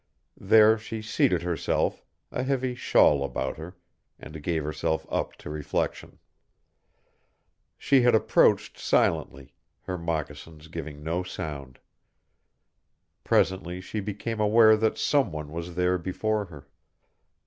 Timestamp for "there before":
15.75-16.45